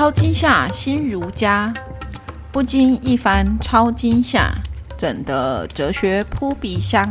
[0.00, 1.70] 超惊吓新儒家，
[2.50, 4.50] 不经一番超惊吓，
[4.96, 7.06] 怎得哲学扑鼻香？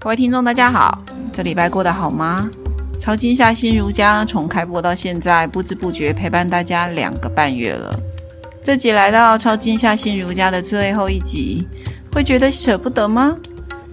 [0.00, 1.00] 各位听众，大家好，
[1.32, 2.50] 这礼拜过得好吗？
[2.98, 7.96] 超惊吓新儒家从开播到现在，不知不觉陪伴大家两个半月了。
[8.64, 11.64] 这集来到超惊吓新儒家的最后一集，
[12.12, 13.36] 会觉得舍不得吗？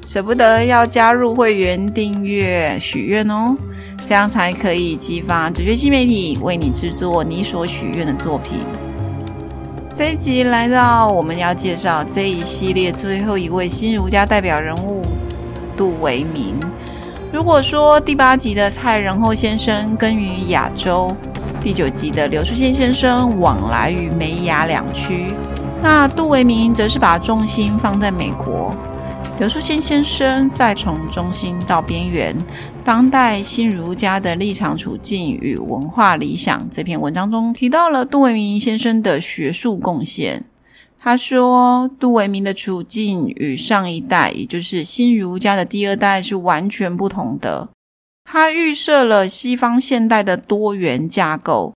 [0.04, 3.56] 舍不得要加入会员订阅许愿哦。
[4.08, 8.60] 这样才可以激发哲学新媒体为你制作你所许愿的作品。
[9.94, 15.02] 这一集来到我们要介绍这一系列最后一位新儒家代表人物
[15.76, 16.56] 杜维明。
[17.34, 21.14] 如果说第八集的蔡仁厚先生耕于亚洲，
[21.62, 25.34] 第九集的刘树先先生往来于美亚两区，
[25.84, 28.74] 那杜维明则是把重心放在美国。
[29.40, 32.36] 刘树先先生再从中心到边缘，
[32.84, 40.44] 当代新儒家的立场处境与文化理想这篇文章中提到了杜维明先生的学术贡献。
[41.00, 47.70] 他说，杜维明的处境与上一代，也就是新儒家的第二代是完全不同的。
[48.24, 51.76] 他预设了西方现代的多元架构，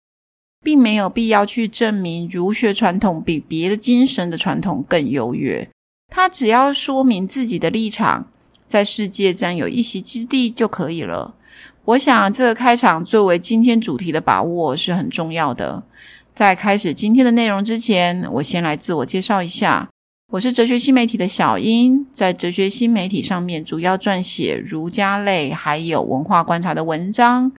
[0.63, 5.69] 并没有必要去证明儒学传统比别的精神的传统更优越。
[6.13, 8.27] 他只要说明自己的立场，
[8.67, 11.35] 在世界占有一席之地就可以了。
[11.85, 15.83] 我想，这个开场作为今天主题的把握是很重要的。
[16.35, 19.87] 在开始今天的内容之前，我先来自我介绍一下。
[20.31, 27.53] 我是哲学新媒体的小英，在哲学新媒体上面主要撰写儒家类还有文化观察的文章。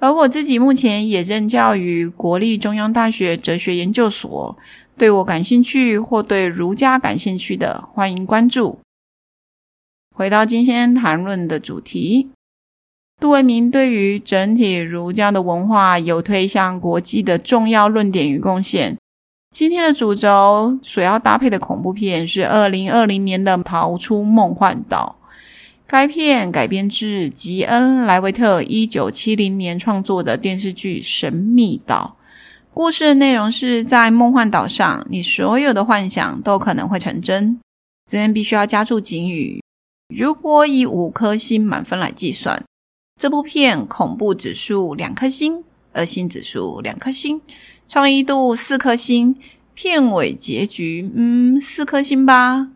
[0.00, 4.56] 而我自己目前也任教于国立中央大学哲学研究所。
[4.96, 8.78] 对我感兴趣或对儒家感兴趣的，欢迎关注。
[10.14, 12.30] 回到今天谈论的主题，
[13.18, 18.96] 杜维明对于整体儒家的文化有推向国际的重要论点与贡献。
[19.50, 25.16] 今天的主轴所要搭配的恐怖片是二零二零年的《逃出梦幻岛》。
[25.90, 32.16] 该片改编自吉恩·莱维特一九七零年创作的电视剧《神秘岛》。
[32.72, 37.58] 故事的内容是在梦幻岛上，你所有的幻想都可能会成真。
[38.08, 39.60] 这边必须要加注警语：
[40.14, 42.62] 如果以五颗星满分来计算，
[43.20, 45.64] 这部片恐怖指数两颗星，
[45.94, 47.40] 恶心指数两颗星，
[47.88, 49.34] 创意度四颗星，
[49.74, 52.68] 片尾结局嗯四颗星吧。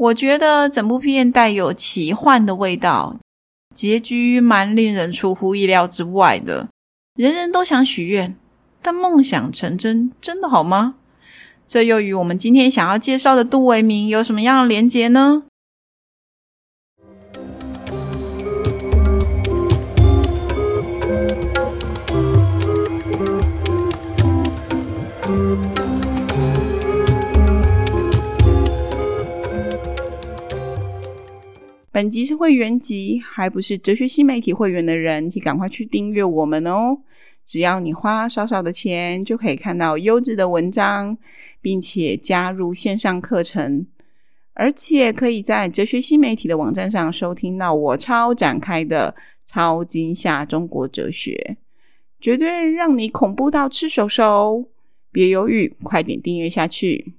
[0.00, 3.18] 我觉得整部片带有奇幻的味道，
[3.76, 6.68] 结局蛮令人出乎意料之外的，
[7.16, 8.34] 人人都想许愿。
[8.80, 10.94] 但梦想成真真的好吗？
[11.68, 15.42] 这又与我们今天想要介绍的杜维明有什么样的连结呢？
[31.92, 36.96] 本集是会员集，还不是哲学新媒体会员的人，请赶快去订阅我们哦。
[37.44, 41.18] 只要你花少少的钱，就可以看到优质的文章，
[41.60, 43.84] 并且加入线上课程，
[44.54, 49.12] 而且可以在哲学新媒体的网站上收听到我超展开的
[49.44, 51.56] 超惊吓中国哲学，
[52.20, 54.68] 绝对让你恐怖到吃手手！
[55.10, 57.14] 别犹豫，快点订阅下去。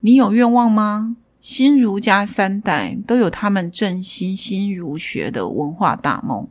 [0.00, 1.18] 你有愿望吗？
[1.40, 6.46] 新儒家三代都有他们振兴新儒学的文化大梦。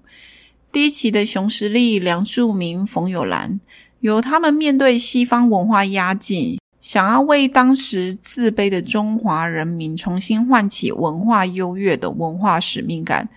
[0.71, 3.59] 第一期的熊十力、梁漱溟、冯友兰，
[3.99, 13.29] 由他们面对西方文化压境，想要为当时自卑的中华人民重新唤起文化优越的文化使命感。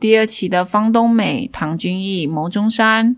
[0.00, 3.16] 第二期的方东美、唐君毅、牟中山，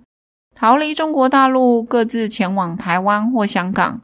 [0.54, 4.00] 逃离中国大陆，各自前往台湾或香港，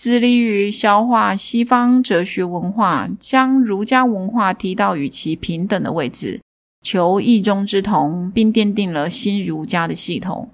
[0.00, 6.38] 致力于消化西方哲学文化，将儒家文化提到与其平等的位置。
[6.84, 10.50] 求异中之同，并奠定了新儒家的系统。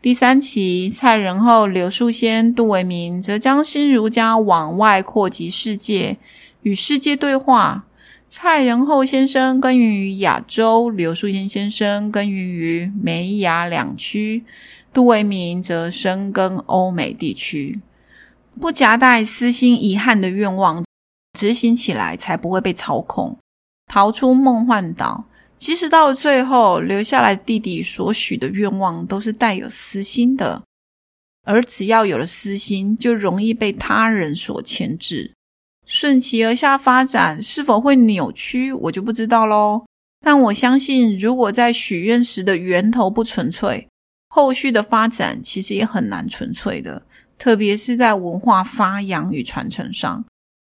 [0.00, 6.16] 第三期，蔡仁厚、刘树先、杜维明则将新儒家往外扩及世界，
[6.62, 7.84] 与世界对话。
[8.30, 14.44] 蔡仁厚先生耕耘于亚洲，刘树先先生耕耘于美亚两区，
[14.94, 17.78] 杜维明则深耕欧美地区。
[18.60, 20.84] 不夹带私心遗憾的愿望，
[21.38, 23.38] 执行起来才不会被操控。
[23.86, 25.24] 逃出梦幻岛。
[25.58, 30.60] 其实到了最后，留下来弟弟所许的愿望都是带有私心的，
[31.44, 35.32] 而只要有了私心，就容易被他人所牵制。
[35.86, 39.84] 顺其而下发展是否会扭曲，我就不知道喽。
[40.20, 43.88] 但我相信，如果在许愿时的源头不纯粹，
[44.28, 47.06] 后续的发展其实也很难纯粹的，
[47.42, 50.24] 特别是在文化发扬与传承上。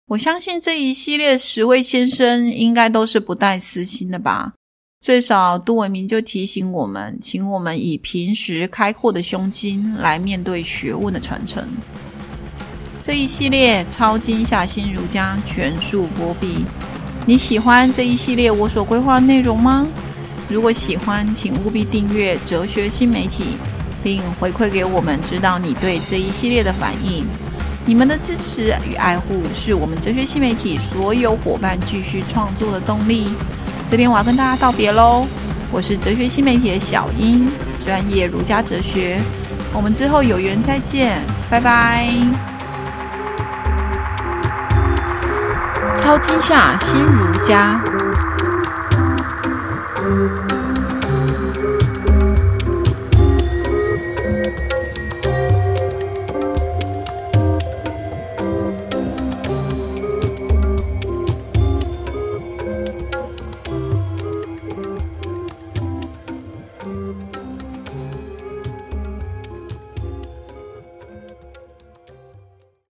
[0.06, 4.52] 我相信这一系列十位先生应该都是不带私心的吧。
[5.00, 11.66] 最少杜维明就提醒我们，请我们以平时开阔的胸襟来面对学问的传承。
[13.02, 16.64] 这一系列超惊吓新儒家全数播毕，
[17.26, 19.84] 你喜欢这一系列我所规划的内容吗？
[20.48, 23.56] 如果喜欢，请务必订阅哲学新媒体，
[24.02, 27.26] 并回馈给我们，知道你对这一系列的反应。
[27.84, 33.34] 你们的支持与爱护是我们哲学新媒体所有伙伴继续创作的动力。
[33.90, 35.26] 这边我要跟大家道别喽，
[35.70, 37.50] 我是哲学新媒体的小英，
[37.84, 39.20] 专业儒家哲学，
[39.72, 41.20] 我们之后有缘再见，
[41.50, 42.08] 拜拜。
[45.94, 47.80] 超惊吓新儒家。